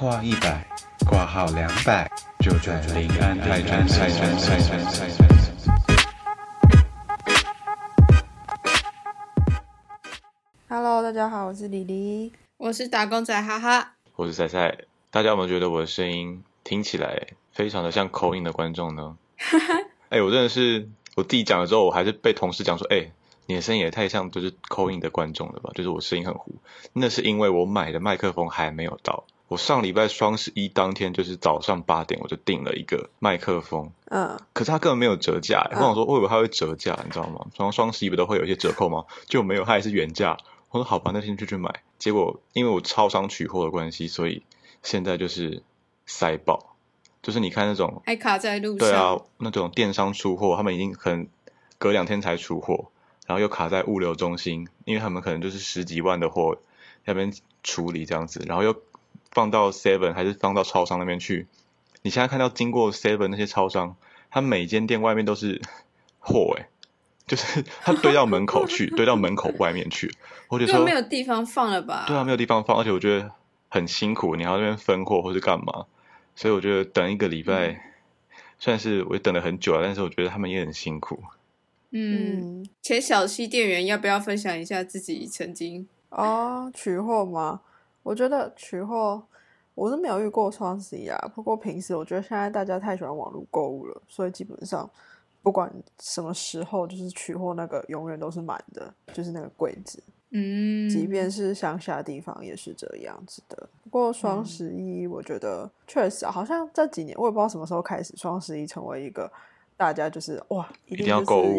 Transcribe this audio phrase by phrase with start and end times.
[0.00, 0.66] 话一百，
[1.06, 5.28] 挂号两百，就在临安泰山泰山泰山泰山。
[10.70, 12.32] Hello，大家好，我是李黎。
[12.56, 13.92] 我是打工仔，哈哈。
[14.16, 14.78] 我是赛赛，
[15.10, 19.18] 大家有没有觉得我的声音听起来非常的像口音的观众呢？
[20.08, 23.10] 哎、我真的是我弟讲了之后，我还是被同事讲说，哎、
[23.44, 25.70] 你的声音也太像就是口音的观众了吧？
[25.74, 26.54] 就是我声音很糊，
[26.94, 29.24] 那是因为我买的麦克风还没有到。
[29.50, 35.74] 我上礼拜双十一当天就是早上八点我就订了一个麦克风，嗯，可是它根本没有折价、欸。
[35.74, 37.44] 我想说，我以为它会折价，你知道吗？
[37.56, 39.06] 双双十一不都会有一些折扣吗？
[39.26, 40.38] 就没有，它还是原价。
[40.70, 41.82] 我说好吧，那天就去买。
[41.98, 44.44] 结果因为我超商取货的关系，所以
[44.84, 45.64] 现在就是
[46.06, 46.76] 塞爆。
[47.20, 48.88] 就是你看那种，还卡在路上。
[48.88, 51.26] 对啊，那种电商出货，他们已经可能
[51.76, 52.92] 隔两天才出货，
[53.26, 56.56] 然后又卡在物流中心，因为他们可能就是十几万的货
[57.04, 57.32] 那边
[57.64, 58.80] 处理这样子，然后又
[59.30, 61.46] 放到 Seven 还是放到超商那边去。
[62.02, 63.96] 你现在看到经过 Seven 那些超商，
[64.30, 65.60] 它每间店外面都是
[66.18, 66.66] 货诶、
[67.26, 70.12] 就是它堆到门口去，堆到门口外面去。
[70.48, 72.04] 我就说根本没有地方放了吧？
[72.06, 73.30] 对啊，没有地方放，而且我觉得
[73.68, 75.86] 很辛苦，你还要那边分货或是干嘛，
[76.34, 77.80] 所以我觉得等一个礼拜，嗯
[78.62, 81.22] 虽然是我也等了很久了，但是我觉得他们也很辛苦。
[81.92, 85.88] 嗯，嗯，前小溪店员要不要分享一下自己曾经？
[86.10, 87.60] 哦，取货吗？
[88.02, 89.22] 我觉得取货
[89.74, 91.16] 我是没有遇过双十一啊。
[91.34, 94.88] 不过平时我觉得现在大家太喜欢网络购物了，所以基本上
[95.42, 100.02] 不管什么时候，就是取货那个永远都是满的，就是那个柜子。
[100.32, 103.68] 嗯，即便是乡下地方也是这样子的。
[103.82, 109.28] 不过双十一，我觉得确实啊好像这几年我也不知道什么时候开始，双十一成为一个
[109.76, 111.58] 大家就是哇，一一定要购物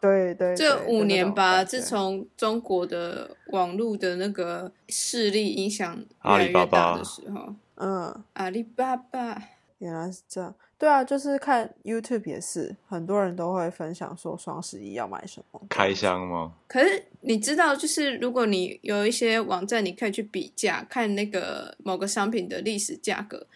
[0.00, 9.42] 对对这五年吧，自从中国的网络的那个势力影响越来越阿里巴巴大的时候，嗯，阿里巴巴，
[9.78, 10.54] 原来是这样。
[10.78, 15.62] 对啊，就是看 YouTube 也是，很多人都会分享说双十一要买什么。
[15.70, 16.52] 开箱吗？
[16.68, 23.46] 可是你知道，就是如果你有一些网站，你可以去比价，看那个某个商品的历史价格。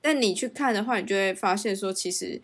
[0.00, 2.40] 但你去看的话，你就会发现说，其实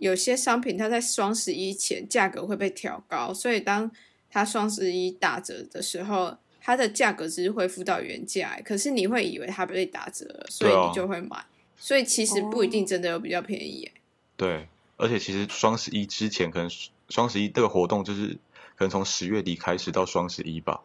[0.00, 3.88] 有些商品它在双十一前价格会被调高，所以当
[4.28, 11.44] 它双十一打折的时候，它的价格只是恢复到原价，可是你会以为它被打折了，所以你就会买。
[11.78, 13.90] 所以其实不一定真的有比较便宜。
[14.36, 16.70] 对，而且其实双十一之前，可能
[17.08, 18.38] 双十一这个活动就是
[18.76, 20.82] 可能从十月底开始到双十一吧，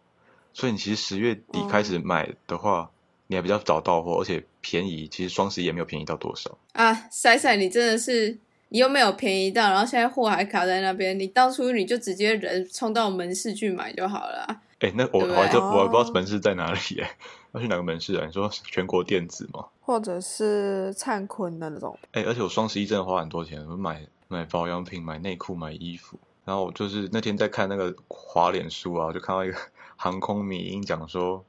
[0.53, 2.92] 所以你其实十月底开始买的话，
[3.28, 5.08] 你还比较早到货，而且便宜。
[5.09, 6.58] 其实双十一也没有便宜到多少。
[6.74, 8.38] 啊，塞塞，你真的是，
[8.70, 14.62] 你又没有便宜到，然后现在货还卡在那边，你当初你就直接人冲到门市去买就好了啊。
[14.80, 17.08] 哎，那我我还真我还不知道哦门市在哪里耶，
[17.53, 18.26] 要去哪个门市啊？
[18.26, 19.66] 你说全国电子吗？
[19.81, 26.20] 或者是灿坤的那种，哎、而且我双十一真的花很多钱，我买买保养品、买内裤、买衣服。
[26.44, 29.58] 然后我就是那天在看那个滑脸书啊，我就看到一个
[29.96, 31.44] 航空迷音讲说，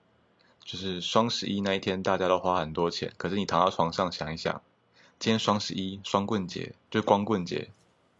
[0.65, 4.63] 就是双十一那一天大家都花很多钱，可是你躺到床上想一想，
[5.19, 7.69] 今天双十一双棍节就是光棍节，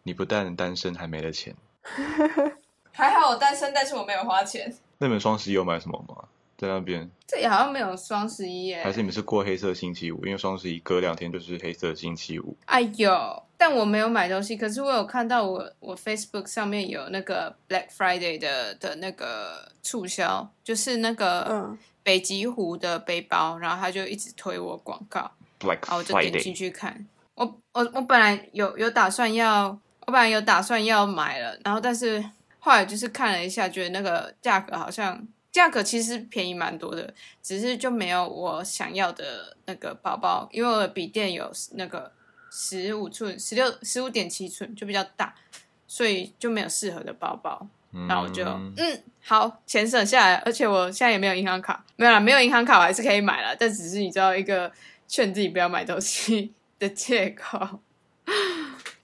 [0.03, 1.55] 你不但单身还没了钱。
[2.93, 4.75] 还好我单身，但是我没有花钱。
[4.99, 6.25] 那你们双十一有买什么吗？
[6.57, 8.83] 在那边这里好像没有双十一耶。
[8.83, 10.25] 还是你们是过黑色星期五？
[10.25, 12.57] 因为双十一隔两天就是黑色星期五。
[12.65, 25.31] 哎呦，但我没有买东西，可是我有看到我我 Facebook 上面有那个 Black Friday 的的那个促销，就是那个嗯北极狐的背包，然后他就一直推我广告。
[25.61, 27.07] 后我就点进去看。
[27.35, 29.67] 我我我本来有有打算要，
[30.07, 32.25] 我本来有打算要买了，然后但是
[32.59, 37.13] 后来就是看了一下，觉得那个价格好像价格其实便宜蛮多的，
[37.43, 42.11] 只是就没有我想要的那个包包，因为我的笔电有那个
[42.51, 45.35] 十五寸、十六、十五点七寸，就比较大，
[45.87, 47.67] 所以就没有适合的包包。
[47.93, 54.71] 嗯那我就嗯好，钱省下来，而且我现在也没有银行卡，没有啦，没有银行卡我还是可以买了，但只是你知道一个
[55.09, 57.81] 劝自己不要买东西的借口。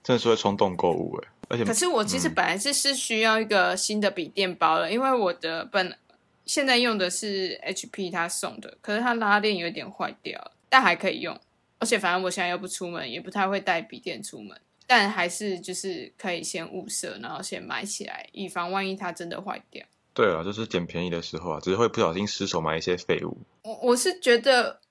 [0.03, 5.97] 真的是会冲动购物哎，而且可是我其实嗯本来是是需要一个新的笔电包了，因为我的本
[6.45, 11.39] 现在用的是 HP 他送的，可是它拉链有点坏掉了，但还可以用。
[11.79, 19.85] 而且反正我现在又不出门，也不太会带笔电出门，但还是就是可以先物色，然后先买起来，以防万一它真的坏掉。
[20.13, 23.37] 对啊，就是捡便宜的时候啊，只是会不小心失手买一些废物。
[23.63, 24.81] 我我是觉得，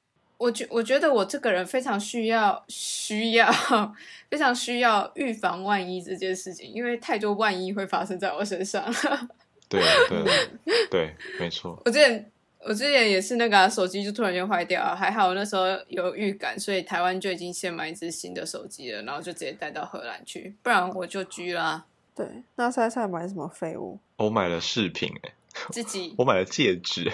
[0.42, 3.48] 我觉我觉得我这个人非常需要需要
[4.28, 8.82] 非常需要预防万一这件事情，因为太多万一会发生在我身上。
[9.70, 10.24] 对啊，对啊，
[10.90, 11.80] 对，没错。
[11.84, 21.84] 我之前我之前也是那个啊、手机就突然间坏掉啊，还好那时候有预感，所以台湾就已经先买一只新的手机了，然后就直接带到荷兰去，不然我就居啦，
[22.16, 23.98] 对，那赛赛买什么废物？
[24.16, 25.32] 我买了饰品、欸，
[25.70, 26.14] 自己。
[26.18, 27.10] 我买了戒指，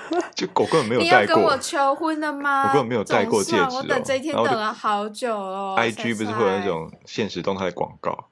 [0.34, 1.34] 就狗根本没有你要戴过。
[1.36, 2.68] 跟我求婚了吗？
[2.68, 5.74] 我根本没有戴过戒指哦我等这一天等了好久哦。
[5.78, 8.26] IG 不是会有那种现实动态的广告，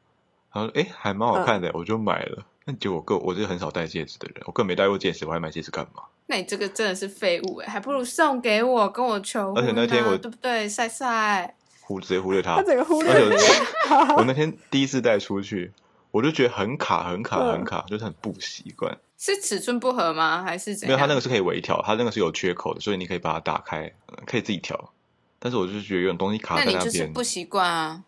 [0.52, 2.44] 然后哎还蛮好看的，我就买了。
[2.64, 6.02] 但结果我根我是很少戴戒指的人，我根本没戴过戒指，我还买戒指干嘛？
[6.26, 9.60] 那你这个真的是废物哎，还不如送给我，跟我求婚、啊。
[9.60, 11.54] 而且那天我对不对，赛赛？
[11.80, 12.62] 忽直接忽略他他。
[12.62, 13.46] 整个忽略而且
[13.90, 14.14] 我。
[14.18, 15.72] 我那天第一次带出去，
[16.12, 18.96] 我就觉得很卡很卡嗯很卡，就是很不习惯。
[19.22, 20.42] 是尺寸不合吗？
[20.42, 20.88] 还是怎样？
[20.88, 24.92] 没有，它那个是可以微调，它那个是有缺口的，所以你可以把它打开，呃可以自己调。
[25.38, 28.02] 但是我就是觉得有点东西卡在那边你就是不，习惯啊，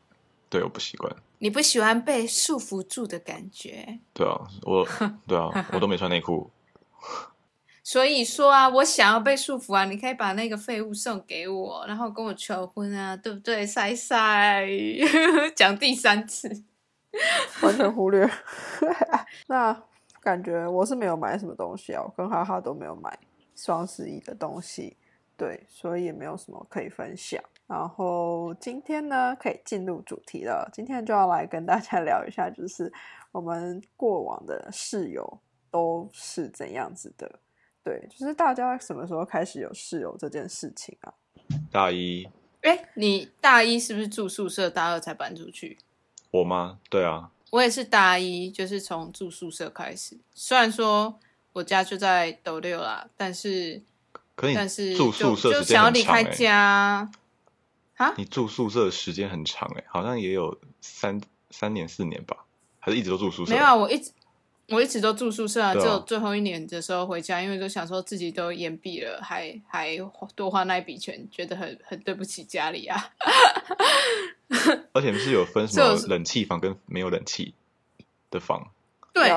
[0.49, 1.15] 对，我不习惯。
[1.39, 3.99] 你不喜欢被束缚住的感觉。
[4.15, 4.89] 对啊，我
[5.27, 6.51] 对啊，我都没穿内裤。
[7.85, 13.67] 所以说啊，我想要被束缚啊，你可以把那个废物送给我，然后跟我求婚啊，对不对？
[13.67, 14.67] 塞塞，
[15.57, 16.63] 讲第三次。
[17.61, 18.27] 完全忽略。
[19.49, 19.83] 那
[20.23, 23.19] 感觉我是没有买什么东西啊，我跟哈哈都没有买
[23.57, 24.97] 双十一的东西，
[25.37, 27.43] 对，所以也没有什么可以分享。
[27.67, 30.69] 然后今天呢，可以进入主题了。
[30.73, 32.93] 今天就要来跟大家聊一下，就是
[33.33, 35.41] 我们过往的室友
[35.71, 37.41] 都是怎样子的。
[37.83, 41.13] 对，就是大家什么时候开始有室友这件事情啊？
[41.71, 42.29] 大一
[42.61, 44.71] 哎，你大一是不是住宿舍？
[44.71, 45.79] 大二才搬出去？
[46.31, 46.79] 我吗？
[46.89, 50.17] 对啊，我也是大一，就是从住宿舍开始。
[50.35, 51.21] 虽然说
[51.53, 53.83] 我家就在斗六啦，但是
[54.35, 57.11] 可是但是住就就宿舍时间想要离开家
[57.99, 58.15] 啊。
[58.17, 61.21] 你住宿舍的时间很长哎、好像也有三
[61.51, 62.39] 三年四年吧，
[62.81, 63.53] 还是一直都住宿舍？
[63.53, 64.11] 没有啊，我一直
[64.69, 69.99] 我一直都住宿舍啊，对啊只有最后一年的时候回家，因为就想说自己都延毕了，还还
[70.35, 73.13] 多花那一笔钱，觉得很很对不起家里啊。
[74.93, 77.55] 而且是有分什么冷气房跟没有冷气
[78.31, 78.71] 的房，
[79.13, 79.31] 对，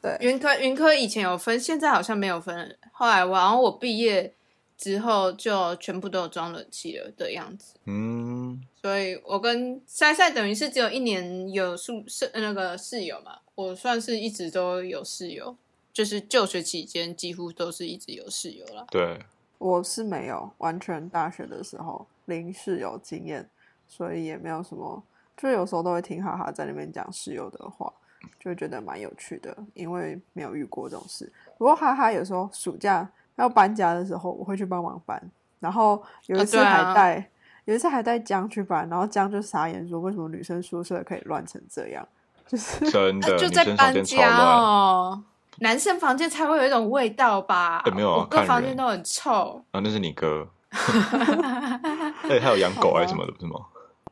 [0.00, 2.76] 对，云科云科以前有分，现在好像没有分。
[2.92, 4.32] 后来我然后我毕业
[4.76, 7.74] 之后就全部都有装冷气了的样子。
[7.84, 15.56] 嗯，所以我跟塞塞等于是只有一年有宿舍那个室友嘛，我算是一直都有室友，
[15.92, 18.86] 就是就学期间几乎都是一直有室友了。
[18.90, 19.20] 对，
[19.58, 23.50] 我是没有完全大学的时候零室友经验，
[23.88, 25.02] 所以也没有什么，
[25.36, 27.92] 就有时候都会听哈哈在那边讲室友的话，
[28.38, 31.32] 就觉得蛮有趣的，因为没有遇过这种事。
[31.56, 35.20] 不过哈哈有时候暑假要搬家的时候，我会去帮忙搬，
[35.60, 37.30] 然后有一次还带、
[37.64, 42.06] 有一次还带江去搬，然后江就傻眼说为什么女生宿舍可以乱成这样，
[42.46, 45.24] 就是 真的，就女在搬生房间超家，哦，
[45.60, 47.82] 男生房间才会有一种味道吧？
[47.86, 49.62] 哎没有啊我哥房间都很臭。
[49.72, 53.60] 啊，那是你哥， 而 且他有养狗还是什么的，不是吗？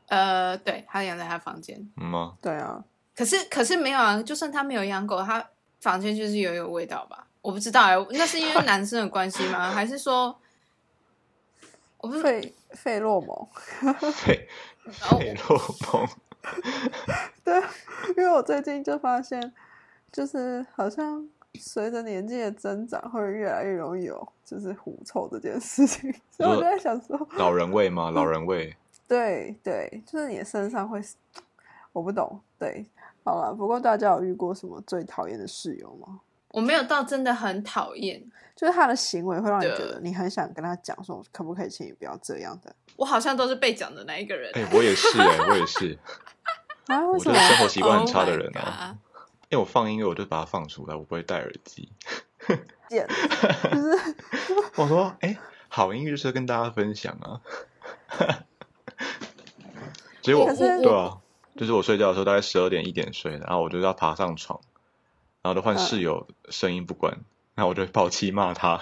[0.08, 2.35] 呃，对，他养在他房间，嗯吗？
[2.41, 2.82] 对啊，
[3.14, 5.44] 可是可是没有啊，就算他没有养狗，他
[5.81, 7.26] 房间就是有一个味道吧？
[7.43, 9.70] 我不知道哎、那是因为男生的关系吗？
[9.75, 10.37] 还是说
[11.99, 13.49] 我不是费费洛蒙。
[14.12, 14.49] 费
[15.11, 15.58] 哦费洛
[15.93, 16.09] 蒙，
[17.45, 17.61] 对，
[18.16, 19.52] 因为我最近就发现，
[20.12, 28.11] 就是好像随着年纪的增长，会越来越容易有就是狐臭这件事情，所以我就在想说，老人味吗？
[28.11, 28.76] 老人味，
[29.08, 31.00] 对对，就是你的身上会，
[31.92, 32.84] 我不懂，对，
[33.25, 36.20] 好了，不过大家有遇过什么最讨厌的室友吗？
[36.50, 38.22] 我没有到真的很讨厌，
[38.54, 44.50] 就是他的行为会让你觉得你很想跟他讲说，可不可以请你不要这样的我好像都是被讲的那一个人。
[44.54, 45.98] 哎、我也是哎、我也是，
[46.88, 47.06] 啊？
[47.08, 47.48] 为什么就是？
[47.48, 48.96] 生活习惯很 Oh 差的人啊。
[49.50, 51.92] 因为我放音乐，我就把它放出来，我不会戴耳机。
[52.88, 53.06] 贱，
[53.70, 54.14] 就是
[54.76, 57.40] 我说，哎、好音乐就是要跟大家分享啊。
[60.23, 61.19] 结果可是对啊，
[61.57, 64.61] 就是我睡觉的时候大概十二点一点睡，然后我就要爬上床，
[65.43, 67.12] 然后就换嗯室友声音不关，
[67.55, 68.81] 然后我就会爆气骂他，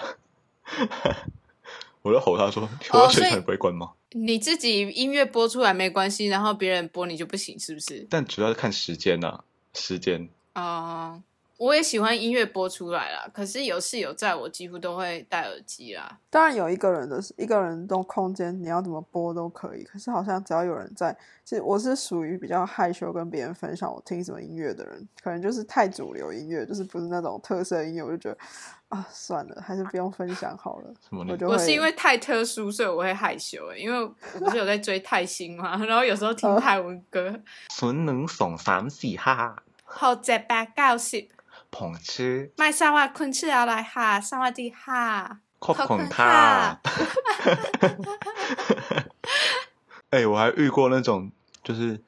[2.01, 8.05] 我就吼他说：“我要睡所以觉你不会关吗你自己音乐播出来没关系，然后别人播你就不行，是不是？”？
[8.09, 9.43] 但主要是看时间呐、
[9.73, 10.29] 时间。
[10.53, 11.21] 哦、
[11.57, 16.19] 我也喜欢音乐播出来啦，可是有室友在我几乎都会戴耳机啦。
[16.29, 19.83] 当然有一个人的一个人的空间，你要怎么播都可以。
[19.83, 28.37] 可是好像只要有人在，其实我是属于比较害羞跟别人分享我听什么音乐的人，可能就是太主流音乐，就是不是那种特色音乐，我就觉得
[28.89, 30.93] 啊，算了，还是不用分享好了。
[31.07, 33.79] 什么你我就我是因为太特殊，所以我会害羞、欸。
[33.79, 37.33] 因为我不是有在追泰星嘛， 然后有时候听泰文歌，
[37.73, 41.25] 纯能爽三四哈，好只八九十，
[41.75, 46.79] 捧吃，麦沙瓦昆吃要来哈，萨瓦迪哈，扩扩捆捆卡。
[50.09, 51.29] 哎、我还遇过那种，
[51.65, 52.01] 就是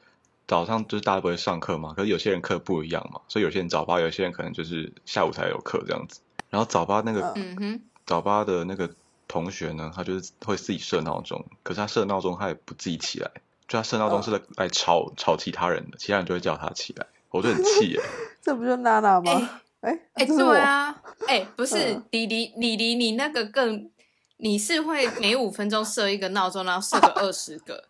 [0.48, 6.22] 早上就是大家不会上课嘛，可是有些人课不一样嘛，所以有些人早八，有些人可能就是下午才有课这样子。
[6.50, 8.96] 然后早八那个、嗯哼，早八的那个
[9.28, 13.30] 同学呢，他就是会自己设闹钟，可是他设闹钟他也不自己起来，
[13.68, 18.02] 就他设闹钟是来来吵吵其他人的，其他人就会叫他起来，我就很气耶。
[18.42, 19.62] 这不就娜娜吗？
[19.82, 23.90] 哎 哎、对啊，哎、不是嗯李黎李黎，你那个更，
[24.38, 27.90] 你是会每五分钟设一个闹钟，然后设个二十个，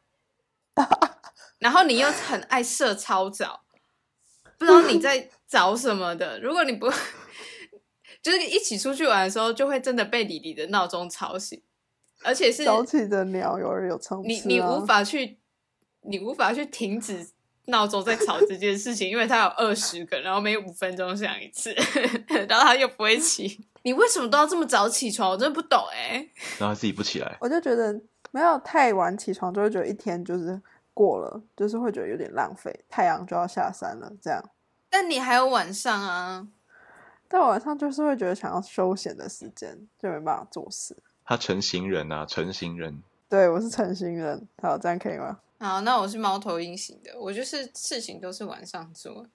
[1.59, 3.61] 然后你又很爱设超早，
[4.57, 6.39] 不知道你在找什么的。
[6.41, 6.91] 如果你不，
[8.21, 11.61] 就是一起出去玩的时候，就会真的被李黎的闹钟吵醒，
[12.23, 15.39] 而且是早起的鸟有人有虫你你无法去，
[16.01, 17.29] 你无法去停止
[17.67, 21.73] 闹钟在吵这件事情，因为它有二十个，然后每五分钟响一次，
[22.49, 23.65] 然后他又不会起。
[23.83, 25.31] 你为什么都要这么早起床？
[25.31, 26.27] 我真的不懂哎、
[26.59, 27.97] 然后他自己不起来，我就觉得
[28.31, 30.61] 没有太晚起床，就会觉得一天就是
[30.93, 34.43] 过了，就是会觉得有点浪费，太阳就要下山了这样。
[34.89, 36.47] 但你还有晚上啊，
[37.27, 40.97] 但晚上就是会觉得想要休闲的时间，就没办法做事。
[41.25, 43.01] 他成型人啊，成型人。
[43.29, 45.39] 对我是成型人，好，这样可以吗？
[45.59, 49.25] 好，那我是猫头鹰型的，我就是事情都是晚上做。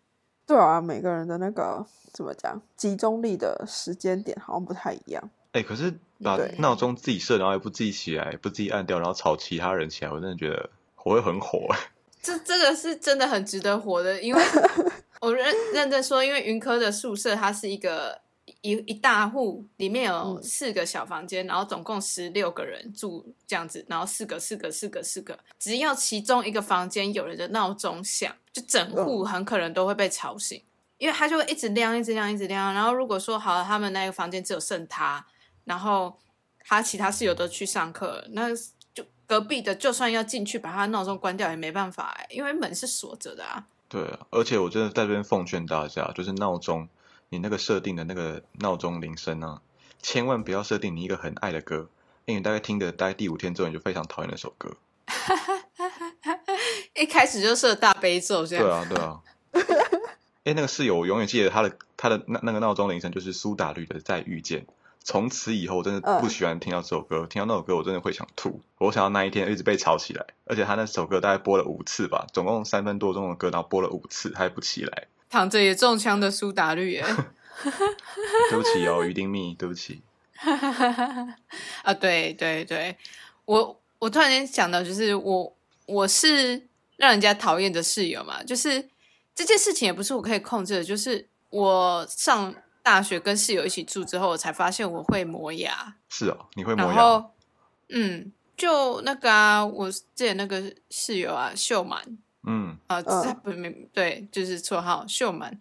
[0.46, 5.30] 对啊，每个人的那个怎么讲，集中力的时间点好像不太一样。
[5.52, 10.70] 哎、可是把闹钟自己设，然后也不自己起来，不自己按掉，然后吵其他人起来，我真的觉得
[11.04, 11.68] 我会很火。
[12.22, 14.42] 这这个是真的很值得活的，因为
[15.20, 18.21] 我认认真说，因为云科的宿舍它是一个
[18.62, 30.62] 一一大户，里面有嗯四个小房间，然后总共十六个人住这样子，然后四个四个四个四个，只要其中一个房间有人的闹钟响，就整户很可能都会被吵醒，
[30.98, 32.72] 因为它就会一直亮，一直亮，一直亮。
[32.72, 35.26] 然后如果说好了，他们那个房间只有剩他，
[35.64, 36.16] 然后
[36.64, 38.48] 他其他室友都去上课了，那
[38.94, 43.66] 就隔壁的就算要进去把他闹钟关掉也没办法哎，因为门是锁着的啊。
[43.88, 46.88] 对啊，而且我真的在这边奉劝大家，就是闹钟，
[47.32, 49.62] 你那个设定的那个闹钟铃声啊，
[50.02, 51.88] 千万不要设定你一个很爱的歌，
[52.26, 54.76] 因为你大概听的大概第五天之后，你就非常讨厌那首歌。
[56.94, 58.62] 一开始就设大悲咒这样。
[58.62, 59.20] 对啊，对啊。
[60.44, 64.60] 哎，那个室友，我永远记得他的他的那那个闹钟铃声就是苏打绿的《再遇见》。
[65.02, 68.60] 从此以后，我真的不嗯喜欢听到这首歌，听到那首歌我真的会想吐。
[68.76, 75.08] 我想要那一天一直被吵起来，而且他那首歌大概播了五次吧，总共三分多钟的歌，然后播了五次，他还不起来。
[75.32, 77.02] 躺着也中枪的苏打绿耶。
[78.50, 80.02] 对不起哦，于丁密，对不起。
[81.82, 82.94] 啊，对对对，
[83.46, 86.66] 我我突然间想到，就是我我是
[86.98, 88.90] 让人家讨厌的室友嘛，就是
[89.34, 96.94] 这件事情也不是我可以控制的，就是我上大学跟室友一起住之后，我才发现我会磨牙，是哦，你会磨牙？
[96.94, 97.30] 然后
[97.88, 103.00] 嗯，就那个啊，我之前那个室友啊，秀满，嗯，啊，
[103.42, 105.56] 不没对，就是绰号秀满。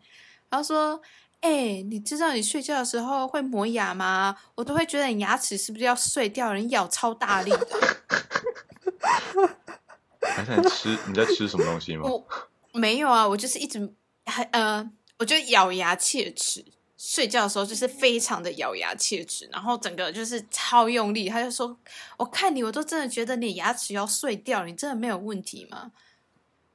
[0.49, 1.01] 然后说
[1.41, 4.35] ：“哎、你知道你睡觉的时候会磨牙吗？
[4.55, 6.59] 我都会觉得你牙齿是不是要碎掉了？
[6.59, 7.67] 你咬超大力的。
[10.21, 12.09] 还是你吃你在吃什么东西吗？
[12.09, 12.27] 我
[12.73, 13.93] 没有啊，我就是一直
[14.25, 16.65] 还呃，我就咬牙切齿。
[16.97, 21.27] 睡觉的时候就是非常的咬牙切齿，然后整个就是超用力。
[21.27, 21.75] 他就说
[22.17, 25.91] ：“我看你，我都真的觉得你牙齿要碎掉，你真的没有问题吗？”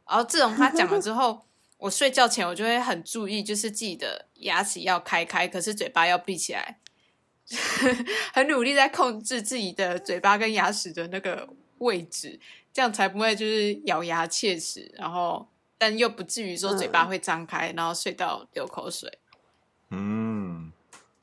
[0.09, 1.45] 然后自从他讲了之后，
[1.79, 6.79] 我睡觉前我就会很注意，就是自己的牙齿要开开，可是嘴巴要闭起来，
[8.33, 11.49] 很努力在控制自己的嘴巴跟牙齿的那个
[11.79, 12.41] 位置，
[12.73, 19.19] 这样才不会就是咬牙切齿，然后但又不至于说嘴巴会张开，然后睡到流口水。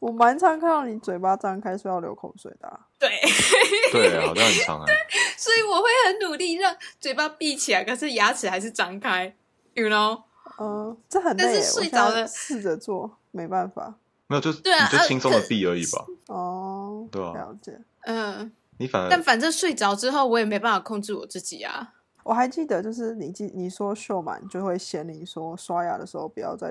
[0.03, 3.09] 嗯，我蛮常看到你嘴巴张开说要流口水的啊、对，
[3.91, 4.93] 对啊，好像很常哎。
[5.37, 9.33] 所以我会很努力让嘴巴闭起来，可是牙齿还是张开
[9.73, 10.21] ，you know。
[10.59, 13.95] 嗯，这很但是累耶，我睡着了试着做，没办法。
[14.27, 16.05] 没有，就是对啊你就轻松的闭而已吧。
[16.27, 17.79] 哦，对啊了解。
[18.01, 21.93] 嗯，你反而但反正睡着之后，我也没办法控制我自己啊。
[22.23, 26.67] 我还记得，就是你记你说秀满就会嫌你说刷牙的时候不要在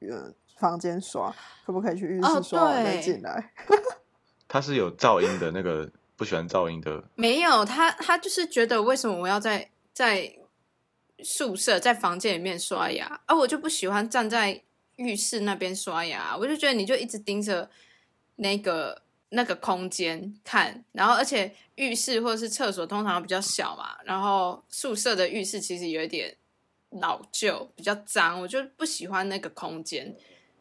[0.00, 1.34] 呃房间刷，
[1.64, 2.64] 可不可以去浴哦室刷？
[2.64, 3.52] 完再对进来？
[4.48, 10.36] 他是有噪音的那个不喜欢噪音的， 没有，他他就是觉得为什么我要在在
[11.22, 14.62] 宿舍在房间里面刷牙，而、我就不喜欢站在
[14.96, 17.68] 浴室那边刷牙，我就觉得你就一直盯着
[18.36, 26.36] 那个那个空间看，然后而且浴室或者是厕所通常比较小嘛，然后宿舍的浴室其实有一点
[27.00, 30.14] 老旧，比较脏，我就不喜欢那个空间，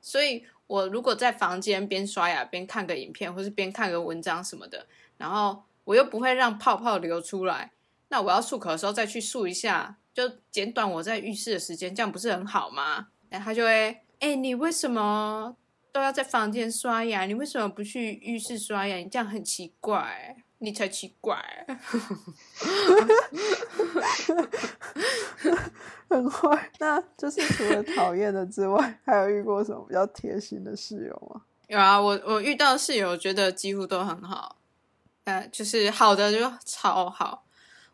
[0.05, 4.85] 所以我如果在房间边刷牙边看个影片，或是边看个文章什么的，
[5.17, 7.71] 然后我又不会让泡泡流出来，
[8.09, 13.07] 那我要漱口的时候再去漱一下，就减短我在浴室的时间，这样不是很好吗？
[13.29, 15.57] 然后他就会，哎、你为什么
[15.91, 17.25] 都要在房间刷牙？
[17.25, 18.97] 你为什么不去浴室刷牙？
[18.97, 21.37] 你这样很奇怪，你才奇怪。
[26.07, 26.71] 很坏。
[26.79, 31.41] 那就是除了讨厌的之外，还有遇过什么比较贴心的室友吗？
[31.67, 34.57] 有啊，我我遇到室友，觉得几乎都很好，
[35.23, 37.45] 呃，就是好的就超好。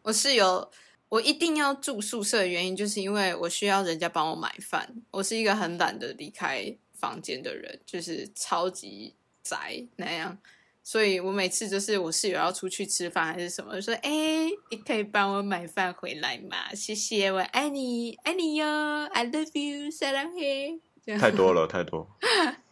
[0.01, 0.69] 我室友，
[1.07, 4.93] 我一定要住宿舍的原因，就是因为我需要人家帮我买饭。
[5.11, 10.37] 我是一个很懒得离开房间的人，就是超级宅那样。
[10.83, 16.73] 所以我每次就是我室友要出去吃饭还是什么，说哎，你可以帮我买饭回来嘛？
[16.73, 18.65] 谢谢，我爱你，爱你哟
[19.13, 20.81] ，I love you，撒浪嘿。
[21.19, 22.07] 太多了，太多。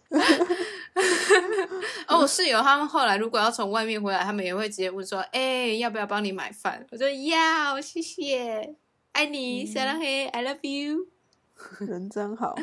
[2.08, 6.86] 哦，我室友他们后来如果要从外面回来，他们也会直接问说，哎，要不要帮你买饭？
[6.92, 8.76] 我说要，谢谢，
[9.12, 11.08] 爱你，撒浪嘿，I love you。
[11.86, 12.56] 人真好。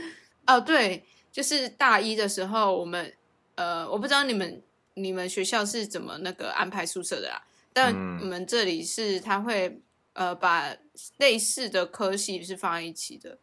[0.47, 3.15] 哦，对，就是大一的时候，我们
[3.55, 4.61] 呃，我不知道你们。
[4.97, 8.19] 你们学校是怎么那个安排宿舍的啦，但嗯。
[8.21, 9.81] 我们这里是他会
[10.15, 10.75] 呃把
[11.19, 13.39] 类似的科系是放在一起的，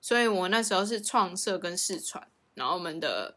[0.00, 3.36] 所以我那时候是创社跟视传，然后我们的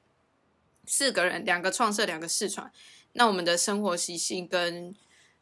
[0.87, 2.71] 四个人，两个创社，两个视传，
[3.13, 4.95] 那我们的生活习性跟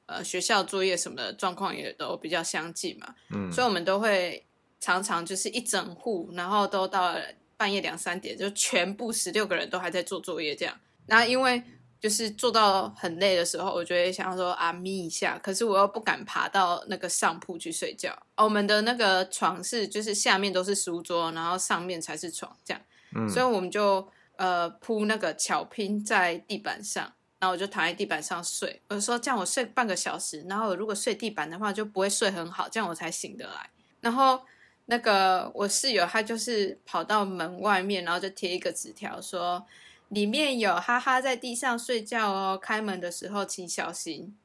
[0.06, 4.46] 呃学校作业什么的状况也都比较相近嘛，嗯，所以我们都会
[4.82, 7.22] 常常就是一整户，然后都到了
[7.56, 10.78] 半夜两三点，就全部十六个人都还在做作业这样。
[11.06, 11.64] 然后因为
[12.00, 18.12] 就是做到很累的时候，我就会想要说啊眯一下，可是我又不敢爬到那个上铺去睡觉。
[18.36, 22.82] 哦我们的那个床是就是下面都是书桌，然后上面才是床这样，
[23.16, 27.14] 嗯所以我们就呃铺那个巧拼在地板上。
[27.40, 33.70] 然后我就躺在地板上睡，我说这样我睡半个小时，然后我如果睡地板的话就不会睡很好，这样我才醒得来。
[34.02, 34.42] 然后
[34.88, 39.64] 那个我室友他就是跑到门外面，然后就贴一个纸条说
[40.10, 44.36] 里面有哈哈在地上睡觉哦，开门的时候请小心。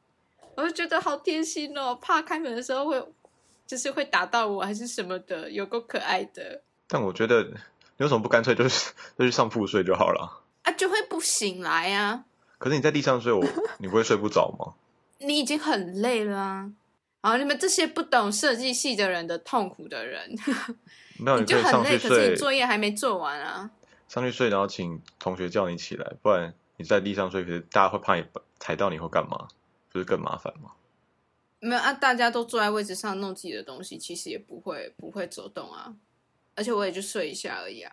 [0.55, 3.03] 我就觉得好贴心哦，怕开门的时候会
[3.67, 10.43] 就是会打到我还是什么的，有够可爱的但我觉得你为什么不干脆就是就去上铺睡就好了？
[10.63, 12.25] 啊，就会不醒来啊。
[12.59, 13.43] 可是你在地上睡，我
[13.79, 14.75] 你不会睡不着吗？
[15.25, 16.71] 你已经很累了啊。
[17.23, 20.37] 好，你们这些不懂设计系的人的痛苦的人，
[21.19, 23.71] 没有， 你就很累，可是你，作业还没做完啊。
[24.13, 28.23] 上去睡，然后请同学叫你起来，不然你在地上睡，可是大家会怕你
[28.61, 29.49] 踩到你或干嘛，
[29.91, 30.73] 不是更麻烦吗？
[31.61, 35.95] 没有啊，大家都坐在位置上弄自己的东西，其实也不会不会走动啊。
[36.55, 37.91] 而且我也就睡一下而已啊。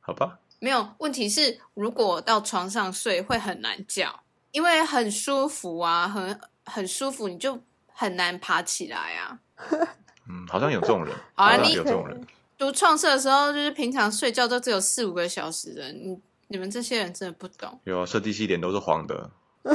[0.00, 7.60] 好吧，没有问题是，如果到床上睡会很难叫，因为很舒服啊，很很舒服，你就
[7.92, 9.38] 很难爬起来啊。
[10.30, 12.26] 嗯，好像有这种人，好像你有这种人，
[12.58, 17.78] 读创社的时候，就是平常睡觉都只有四五个小时的，你你们这些人真的不懂。
[17.84, 19.30] 有啊，设计系脸都是黄的，
[19.62, 19.74] 对，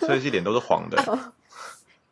[0.06, 1.32] 设计系脸都是黄的，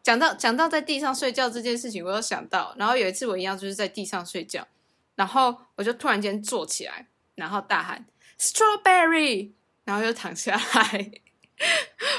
[0.02, 4.66] 讲到讲到在地上睡觉这件事情，我有想到，然后有一次我一样就是在地上睡觉，
[5.14, 8.04] 然后我就突然间坐起来，然后大喊
[8.38, 9.52] “strawberry”，
[9.84, 11.10] 然后又躺下来。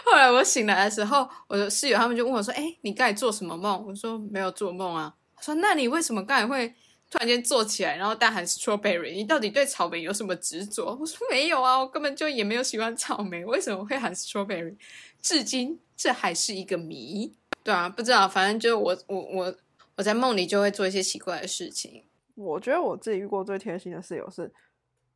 [0.06, 6.68] 后来我醒来的时候，我的室友他们就问我说：“哎、你刚才做什么梦？”我说：“没有做梦啊。”他说：“那你为什么刚才会
[7.10, 9.14] 突然间坐起来，然后大喊 strawberry？
[9.14, 14.76] 你到底对草莓有什么执着？”我说：“没有啊，我根本就也没有喜欢草莓，为什么会喊 strawberry？
[15.22, 19.56] 至今这还是一个谜。”对啊，不知道，反正就我我我
[19.96, 22.04] 我在梦里就会做一些奇怪的事情。
[22.36, 24.52] 我觉得我自己遇过最贴心的室友是，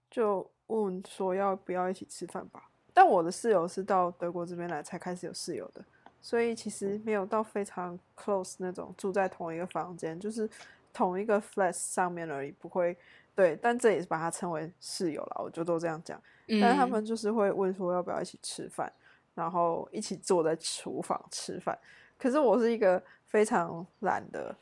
[0.10, 2.70] 就问说要不要一起吃饭吧。
[2.94, 5.86] 但我的室友是到德国这边来才开始有室友的，
[6.22, 10.48] 所以其实没有到非常 close 那种住在同一个房间，就是
[10.94, 12.96] 同一个 flat 上面而已，不会
[13.36, 13.58] 对。
[13.62, 16.22] 但这也是把它称为室友了，我就都这样讲。
[16.48, 18.92] 嗯，但是他们就是会问说要不要一起吃饭，
[19.34, 21.78] 然后一起坐在厨房吃饭。
[22.20, 24.56] 可是我是一个非常懒的，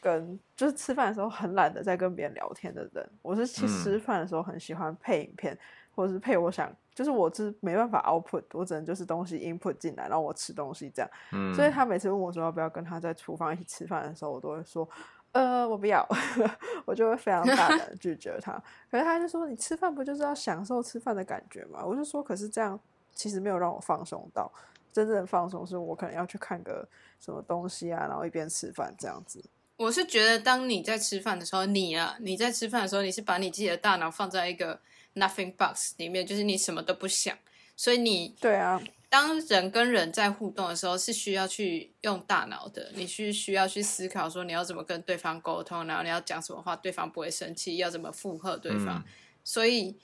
[0.00, 3.08] 跟就是吃饭的时候很懒得在跟别人聊天的人。
[3.22, 5.56] 我是去嗯吃饭的时候很喜欢配影片，
[5.94, 11.10] 或者是配我想，就是我是没办法 output，我只能就是东西 input 进来，然后我吃东西这样。
[11.32, 14.88] 嗯，所以他每次问我说要不要跟他在厨房一起吃饭的时候，我都会说，
[15.32, 16.06] 呃，我不要，
[16.84, 18.52] 我就会非常大胆 拒绝他。
[18.90, 21.84] 可是他就说，你吃饭不就是要享受吃饭的感觉吗？
[21.84, 22.78] 我就说，可是这样
[23.12, 24.50] 其实没有让我放松到。
[24.92, 26.86] 真正的放松是我可能要去看个
[27.18, 29.44] 什么东西啊，然后一边吃饭这样子。
[29.76, 34.78] 我是觉得，当你在吃饭的时候，你啊，你在吃饭的时候，你是把你自己的大脑放在一个
[35.14, 37.36] nothing box 里面，就是你什么都不想，
[37.76, 48.98] 所以你对啊，当人跟人在互动的时候，是需要去用大脑的，你是需要去思考说你要怎么跟对方沟通，然后你要讲什么话，对方不会生气，要怎么附和对方。
[48.98, 49.04] 嗯。
[49.44, 49.96] 所以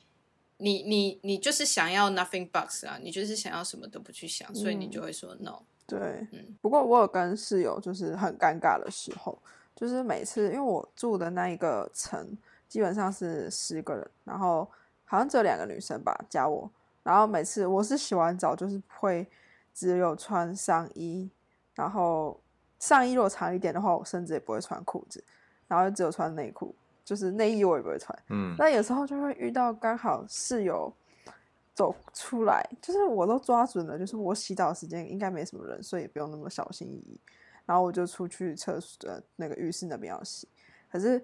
[0.58, 5.62] 你你你就是想要 nothing box 啊，你就是想要什么都不去想，所以你就会说 no。
[5.86, 5.98] 对，
[6.32, 6.56] 嗯。
[6.60, 9.36] 不过我有跟室友就是很尴尬的时候，
[9.74, 12.36] 就是每次因为我住的那一个层
[12.68, 14.70] 基本上是十个人，然后
[15.10, 16.70] 好像只有两个女生吧加我，
[17.02, 19.26] 然后每次我是洗完澡就是会
[19.74, 21.28] 只有穿上衣，
[21.74, 22.40] 然后
[22.78, 25.20] 上衣如果长一点的话，我甚至也不会穿裤子，
[25.66, 26.72] 然后只有穿内裤，
[27.04, 28.16] 就是内衣我也不会穿。
[28.28, 30.92] 嗯，那有时候就会遇到刚好室友
[31.74, 37.20] 走出来，就是我都抓准了，就是我洗澡时间应该没什么人，所以也不用那么小心翼翼。
[37.66, 40.46] 然后我就出去厕所的那个浴室那边要洗，
[40.88, 41.20] 可是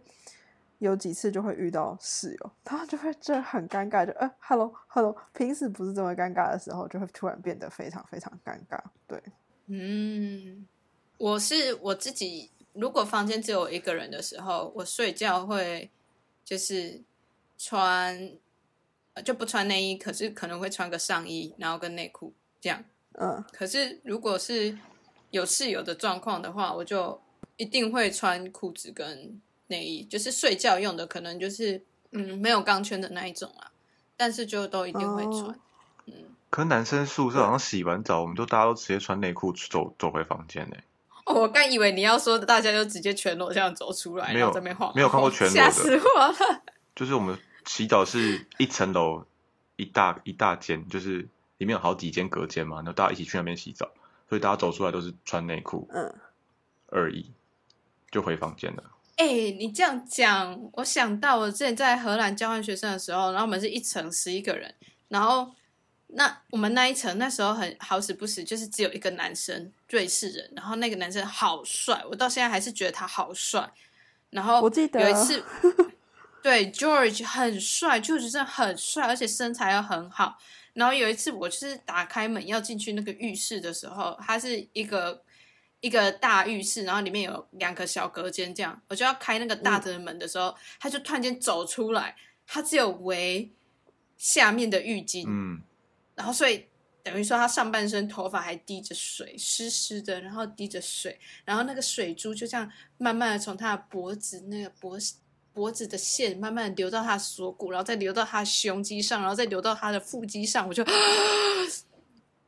[0.79, 8.79] 有几次就会遇到室友，他们就会这很尴尬，就呃，hello hello，平时不是这么尴尬的时候，就会突然变得非常非常尴尬。
[9.07, 9.23] 对，
[9.67, 10.67] 嗯，
[11.17, 15.91] 我是我自己，如果房间只有我一个人的时候，我睡觉会
[16.45, 17.01] 就是
[17.57, 18.31] 穿
[19.15, 22.85] 呃就不穿内衣，可是可能会穿个上衣，然后跟内裤这样。
[23.13, 24.79] 嗯，可是如果是
[25.31, 27.19] 有室友的状况的话，我就
[27.57, 33.71] 一定会穿裤子跟内衣，就是睡觉用的，可能就是嗯没有钢圈的那一种啊，
[34.17, 35.45] 但是就都一定会穿。
[35.45, 35.55] 哦
[36.49, 40.77] 可是男生宿舍好像洗完澡，我们就大家都直接穿内裤走走回房间呢。
[41.25, 46.35] 哦，我刚以为你要说大家就直接全裸这样走出来，没有这边晃，没有看过全裸的吓死我了。
[46.95, 49.27] 就是我们洗澡是一层楼
[49.75, 53.91] 一大一大间，就是里面有好几间隔间嘛，然后大家一起去那边洗澡，
[54.29, 56.15] 所以大家走出来都是穿内裤嗯，
[56.87, 57.33] 而已，
[58.13, 58.85] 就回房间了。
[59.17, 59.27] 哎、
[59.59, 64.75] 你这样讲，我想到我之前在荷兰交换学生的时候，然后我们是一层十一个人，
[65.09, 65.51] 然后
[66.09, 73.73] 那我们那一层那时候很好死不死，就是只有一个男生，瑞士人，然后那个男生好帅，我到现在还是觉得他好帅。
[74.29, 75.43] 然后我记得有一次，
[76.43, 80.37] 对 George 很帅，George 真的很帅，而且身材又很好。
[80.75, 85.23] 然后有一次我就是打开门要进去那个浴室的时候，他是一个
[85.81, 93.51] 一个大浴室，然后里面有两个小隔间，这样我就要开那个大的门的时候，他就突然间走出来，他只有围
[94.17, 95.61] 下面的浴巾，嗯，
[96.15, 96.67] 然后所以
[97.03, 104.99] 等于说他上半身头发还滴着水，湿湿的，然后滴着水，然后那个水珠就这样慢慢的从他的脖子那个脖
[105.53, 110.85] 脖子的线慢慢地流到他的锁骨，然后再流到他胸肌上，然后再流到他的腹肌上，我就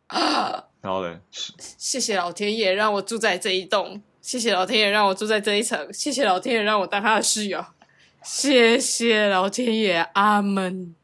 [0.09, 7.65] 啊， 然后嘞，是谢谢老天爷让我住在这一栋，谢谢老天爷让我住在这一层，谢谢老天爷让我当他的室友，
[8.23, 10.95] 谢谢老天爷，阿门。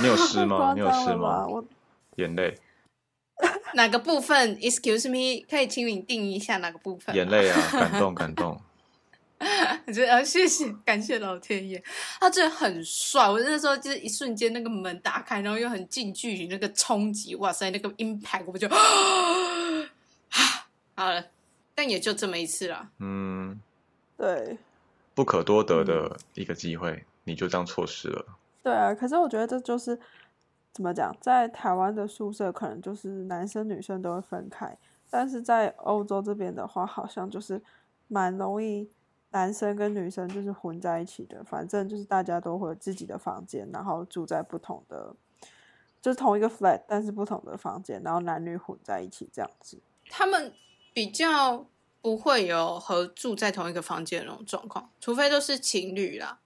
[0.00, 0.72] 你有湿 太吗？
[0.74, 1.14] 你有湿？
[1.14, 1.46] 吗？
[1.46, 1.64] 我
[2.16, 2.58] 眼泪，
[3.74, 7.14] 哪个部分？Excuse me，可以请你定一下哪个部分？
[7.14, 8.60] 眼泪啊，感动，感动。
[9.86, 11.82] 我觉得啊，谢谢，感谢老天爷，
[12.20, 13.28] 他真的很帅。
[13.28, 18.78] 我那时候就是一瞬间，那个门打开，然后又很近距离那个冲击，哇塞，那个 impact，我就啊，
[20.94, 21.26] 好了，
[21.74, 22.90] 但也就这么一次了。
[22.98, 23.60] 嗯，
[24.16, 24.58] 对
[25.14, 28.24] 不可多得的一个机会，你就这样错失了。
[28.62, 29.98] 对啊，可是我觉得这就是
[30.72, 34.78] 怎么讲，在台湾的宿舍可能就是男生女生都会分开，
[35.10, 37.60] 但是在欧洲这边的话，好像就是
[38.08, 38.88] 蛮容易
[39.32, 45.14] 男生跟女生就是混在一起的，反正就是大家都会有自己的房间，然后住在不同的，
[46.00, 49.80] 就是同一个 flat，但是不同的房间，然后男女混在一起这样子。
[50.10, 50.52] 他们
[50.92, 51.66] 比较
[52.02, 56.40] 不会有合住在同一个房间的那种状况，除非都是情侣啦，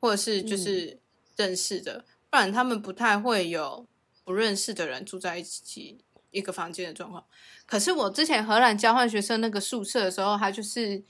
[0.00, 0.98] 或者是就是
[1.36, 3.86] 认识的，不然他们不太会有
[4.24, 5.98] 不认识的人住在一起
[6.30, 7.22] 一个房间的状况。
[7.66, 11.02] 可是我之前荷兰交换学生那个宿舍的时候，他就是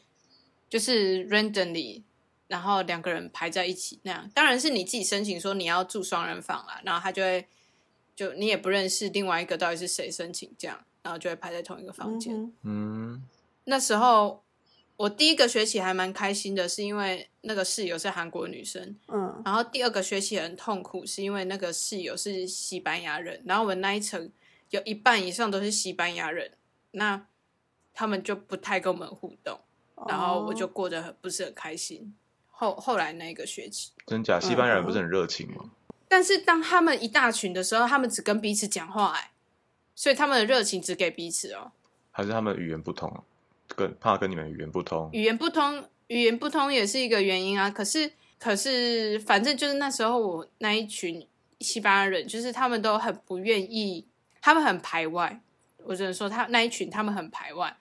[0.68, 2.02] 就是 randomly，
[2.48, 4.30] 然后两个人排在一起那样。
[4.34, 7.46] 当然是你自己申请说你要住双人房啦，然后他就会
[8.14, 12.52] 就你也不认识另外一个到底是谁申请这样，然后就会排在同一个房间。
[12.62, 13.22] 嗯
[13.64, 14.42] 那时候
[14.96, 24.30] 我第一个学期还蛮开心的，是因为那个室友是韩国女生，嗯然后第二个学期很痛苦，是因为那个室友是西班牙人，然后我们那一层
[24.70, 26.52] 有一半以上都是西班牙人，
[26.92, 27.26] 那
[27.92, 29.60] 他们就不太跟我们互动，
[30.08, 32.14] 然后我就哦过得很不是很开心。
[32.50, 34.40] 后后来那个学期，真假？
[34.40, 35.70] 西班牙人不是很热情吗？
[36.08, 39.32] 但是当他们一大群的时候，他们只跟彼此讲话，哎，
[39.94, 41.72] 所以他们的热情只给彼此哦。
[42.12, 43.22] 还是他们语言不同啊？
[43.74, 45.10] 跟怕跟你们语言不通。
[45.12, 47.68] 语言不通，语言不通也是一个原因啊。
[47.68, 51.26] 可是，可是，反正就是那时候我那一群
[51.60, 54.06] 西班牙人，就是他们都很不愿意，
[54.40, 55.42] 他们很排外。
[55.84, 57.76] 我只能说，他那一群他们很排外。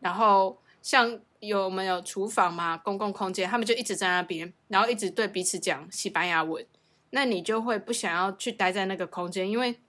[0.00, 6.64] 然后，像有没有厨房嘛，公共空间，他们就一直在那边，然后一直对彼此讲西班牙文。
[7.10, 9.80] 那你就会不想要去待在那个空间，因为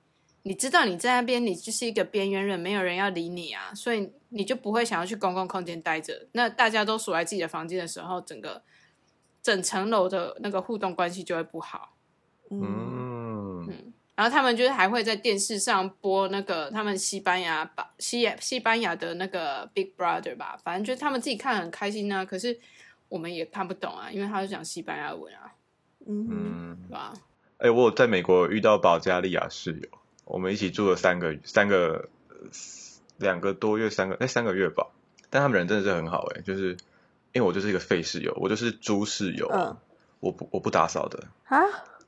[0.41, 6.27] 你知道你在那边，你就是一个边缘人，没有人要理你啊，所以你就不会想要去公共空间待着。
[6.31, 8.63] 那大家都锁在自己的房间的时候，整个
[9.43, 11.95] 整层楼的那个互动关系就会不好。
[12.49, 12.61] 嗯，
[14.21, 22.59] 然后他们就是还会在电视上播那个他们西班牙吧西西班牙的那个 Big Brother 吧，反正就是他们自己看很开心啊，可是
[23.09, 25.55] 我们也看不懂啊，因为他是讲西班牙文啊，
[26.05, 27.13] 嗯对吧？
[27.57, 29.89] 哎、我有在美国遇到保加利亚室友，
[30.25, 32.35] 我们一起住了三个三个呃
[33.17, 34.85] 两个多月，三个哎三个月吧。
[35.31, 36.77] 但他们人真的是很好哎、就是
[37.33, 39.75] 因为我就是一个废室友，我就是猪室友，嗯
[40.19, 41.57] 我不我不打扫的，啊，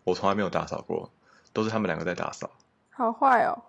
[0.04, 1.12] 我从来没有打扫过，
[1.54, 2.50] 都是他们两个在打扫，
[2.90, 3.62] 好坏哦，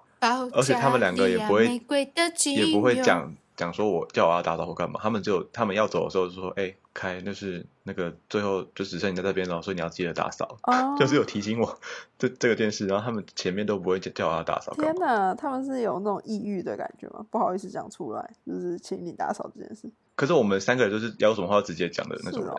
[0.53, 10.57] 而且他们两个也不会也不会讲讲说我叫我要打扫或干嘛，他们只有他们要走的时候就说，哎、开就是那个最后就只剩你在这边了，所以你要记得打扫。
[10.63, 11.79] 哦， 就是有提醒我
[12.19, 14.73] 这这个件事，然后他们前面都不会叫叫我要打扫。
[14.75, 17.25] 天哪，他们是有那种抑郁的感觉吗？
[17.31, 19.89] 不好意思讲出来，就是请你打扫这件事。
[20.17, 22.55] 可是我们三个人就是有什么话直接讲的那种人，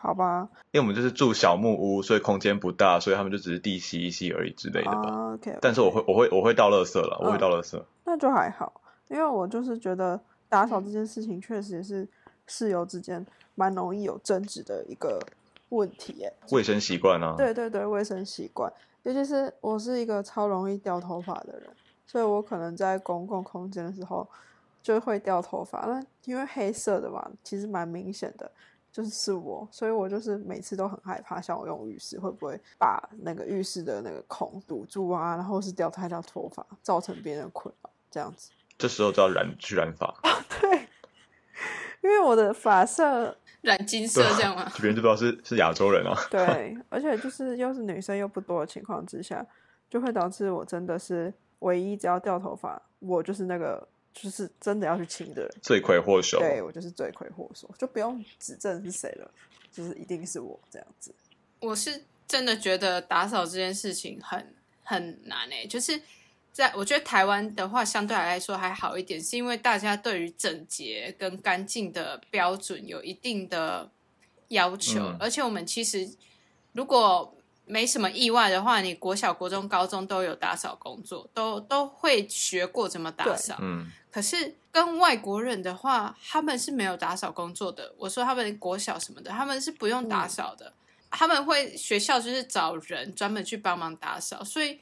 [0.00, 5.10] 好吧因为我们就是住小木屋，所以空间不大，所以他们就只是地吸一吸而已之类的吧。
[5.10, 7.82] 啊，OK，但是我会我会我会倒垃圾了，我会嗯倒垃圾。
[8.04, 12.08] 那就还好，因为我就是觉得打扫这件事情确实也是
[12.46, 15.20] 室友之间蛮容易有争执的一个
[15.70, 16.32] 问题耶。
[16.52, 21.68] 卫生习惯啊，对对对，卫生习惯，尤其是我是一个超容易掉头发的人，
[22.06, 24.26] 所以我可能在公共空间的时候
[24.80, 25.80] 就会掉头发。
[25.86, 28.50] 那因为黑色的嘛，其实蛮明显的，
[28.98, 38.50] 就是是我，所以我就是每次都很害怕，像我用浴室会不会把那个浴室的那个孔堵住啊，然后是掉太掉头发，造成别人的困扰这样子。
[38.76, 40.12] 这时候就要染去染发，
[40.60, 40.80] 对，
[42.00, 44.68] 因为我的发色染金色这样吗？
[44.78, 46.18] 别人就不知道是是亚洲人啊。
[46.28, 49.46] 对， 而且就是又是女生又不多的情况之下，
[49.88, 56.38] 就会导致我真的是唯一只要掉头发，我就是那个就是真的要去亲的人，罪魁祸首。
[56.38, 59.30] 对我就是罪魁祸首，就不用指证是谁了，
[59.72, 61.14] 就是一定是我这样子。
[61.60, 66.00] 我是真的觉得打扫这件事情很很难诶、就是
[66.52, 73.90] 在我觉得台湾的话相对来说还好一点，是因为大家对于整洁跟干净的标准有一定的
[74.48, 76.08] 要求，嗯而且我们其实
[76.72, 77.34] 如果
[77.68, 83.56] 没什么意外的话，你国小、国中、高中都有打扫工作，都都会学过怎么打对扫。
[83.60, 87.94] 嗯，可是跟外国人的话，他们是没有打扫工作的。
[87.98, 90.72] 我说他们国小什么的，他们是不用打扫的，
[91.10, 94.80] 他们会学校就是找人专门去帮忙打扫，所以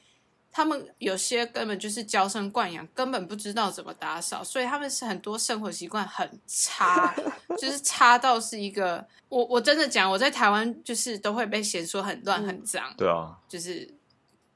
[0.57, 7.13] 他们有些根本就是娇生惯养，根本不知道怎么打扫，所以他们是很多生活习惯很差，
[7.61, 13.87] 就是差到是一个我我真的讲，我在台湾就是都会被嫌说很乱很脏，对啊，就是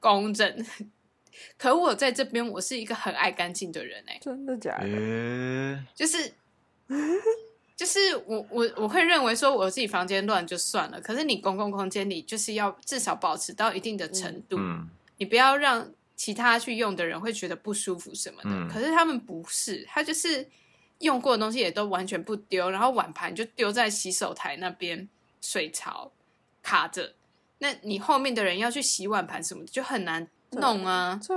[0.00, 0.66] 公正。
[1.56, 4.84] 可我在这边，我是一个很爱干净的人哎、真的假的？
[4.84, 6.32] 诶，就是
[7.76, 14.88] 就是我我我会认为说我自己房间乱就算了，可是你公共空间里就是要至少保持到一定的程度，嗯，
[15.22, 18.50] 你不要让其他去用的人会觉得不舒服什么的。
[18.50, 20.48] 嗯可是他们不是，他就是
[20.98, 25.08] 用过的东西也都完全不丢，然后碗盘就丢在洗手台那边，
[25.40, 26.10] 水槽
[26.60, 27.14] 卡着，
[27.58, 31.20] 那你后面的人要去洗碗盘什么的就很难弄啊。
[31.22, 31.32] 这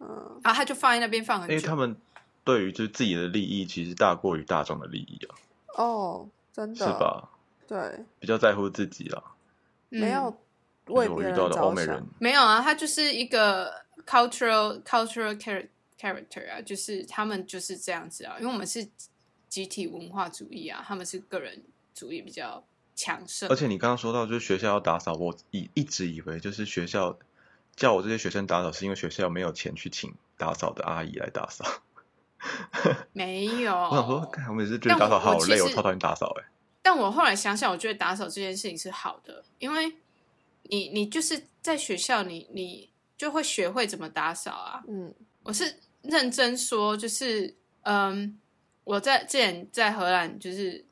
[0.00, 1.96] 嗯，然后他就放在那边放很久，因为他们
[2.44, 5.32] 对于就是自己的利益，其实大过于大众的利益啊，
[5.78, 7.30] 哦，真的是吧？
[7.66, 9.22] 对，比较在乎自己啦。
[9.92, 10.36] 嗯没有就是
[10.90, 13.72] 为别人我遇到的欧着想美人，，没有啊，他就是一个
[14.06, 18.88] cultural cultural char- character 啊，就是他们就是这样子啊，因为我们是
[19.48, 21.62] 集体文化主义啊，他们是个人
[21.94, 23.56] 主义比较强盛而。
[23.56, 27.18] 且你刚刚说到就是学校要打扫，我一一直以为就是学校
[27.76, 31.64] 叫我这些学生打扫，是因为学校没有钱去请打扫的阿姨来打扫。
[33.12, 36.44] 没有，我想说，看我每次觉得打扫好累，我其实我超讨厌打扫哎、
[36.80, 39.92] 但我后来想想，我觉得打扫这件事情是好的，因为
[40.70, 44.82] 你你就是在学校你，你就会学会怎么打扫啊。
[44.88, 48.38] 嗯我是认真说，就是嗯，
[48.84, 50.84] 我在之前在荷兰，就是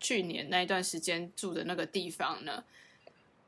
[0.00, 2.64] 去年那一段时间住的那个地方呢，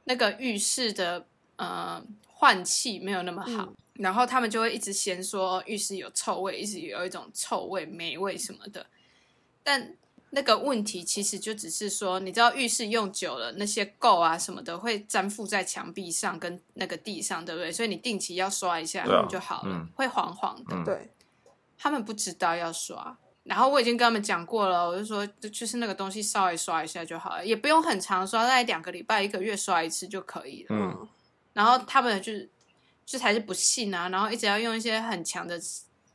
[0.05, 8.85] 那个浴室的呃换气没有那么好，嗯然后他们就会一直嫌说浴室有臭味，一直有一种臭味、霉味什么的。
[9.63, 9.97] 但
[10.35, 17.71] 那个问题其实就只是说，你知道浴室用久了，那些垢啊什么的会粘附在墙壁上跟那个地上，对不对？
[17.71, 20.75] 所以你定期要刷一下啊就好了，嗯会黄黄的。
[20.75, 21.09] 嗯对，
[21.79, 30.69] 他们不知道要刷，然后我已经跟他们讲过了，我就说就就是那个东西稍微刷一下就好了，也不用很长刷，大概两个礼拜、一个月刷一次就可以了。
[30.71, 31.09] 嗯，
[31.53, 32.51] 然后他们就是
[33.07, 35.61] 就还是不信啊，然后一直要用一些很强的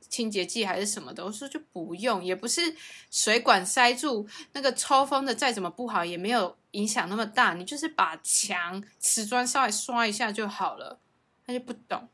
[0.10, 2.76] 清洁剂还是什么的，我说就不用，也不是
[3.10, 11.00] 水管塞住，那个抽风的再怎么不好也没有影响那么大，你就是把墙瓷砖稍微刷一下就好了。
[11.46, 12.08] 他就不懂，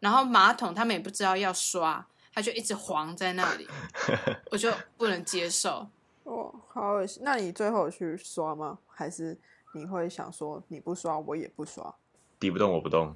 [0.00, 3.68] 然后马桶他们也不知道要刷，他就一直黄在那里，
[4.50, 5.86] 我就不能接受。
[6.24, 7.22] 哦，好恶心。
[7.24, 8.78] 那你最后去刷吗？
[8.88, 9.38] 还是
[9.74, 11.94] 你会想说你不刷，我也不刷？
[12.40, 13.14] 敌不动我不动。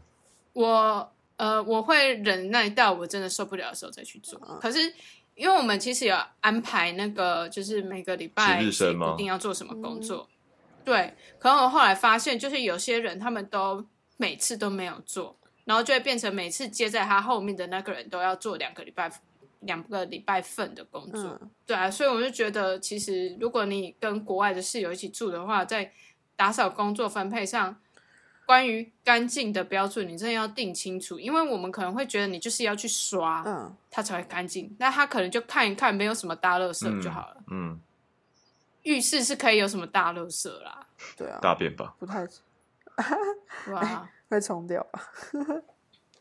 [0.52, 4.38] 我呃，我会忍耐到我真的受不了的时候再去做。
[4.60, 4.80] 可是
[5.34, 10.28] 因为我们其实有安排那个，就是每个礼拜值日生吗固定要做什么工作，
[10.84, 11.14] 对。
[11.38, 19.10] 可能我后来发现，就是有些人他们都每次都没有做，然后就会变成每次接在他后面的那个人都要做两个礼拜。
[19.60, 25.90] 两个礼拜份的工作，嗯对啊，所以我就觉得，其实如果你跟国外的室友一起住的话，在
[26.36, 27.74] 打扫工作分配上，
[28.46, 37.36] 关于干净的标准，你真的要定清楚，因为我们可能会觉得你就是要去刷，嗯，它才会干净，那他可能就看一看，没有什么大垃圾嗯就好了。
[37.50, 37.80] 嗯，
[38.84, 41.94] 浴室是可以有什么大垃圾啦，对啊，大便吧。
[41.98, 42.24] 不太
[43.72, 45.02] 哇， 会冲掉吧。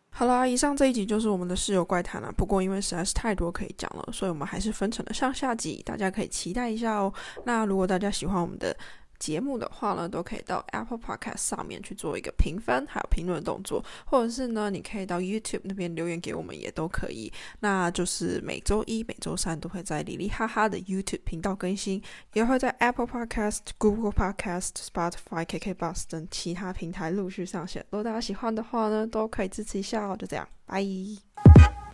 [0.09, 2.31] 好啦，以上这一集就是我们的室友怪谈了。
[2.31, 7.13] 不过因为实在是太多可以讲了，所以我们还是分成了上下集，大家可以期待一下哦。
[7.43, 8.73] 那如果大家喜欢我们的
[9.19, 17.31] 节目的话呢，都可以到 Apple Podcast 上面去做一个评分，还有评论动作，或者是呢，你可以到 YouTube 那边留言给我们，也都可以。
[17.59, 22.01] 那就是每周一、每周三都会在哩哩哈哈的 YouTube 频道更新，
[22.33, 27.85] 也会在 Apple Podcast、Google Podcast、Spotify、KK Bus 等其他平台陆续上线。
[27.89, 30.15] 如果大家喜欢的话呢，都可以支持一下哦。
[30.17, 31.84] 就这样，拜。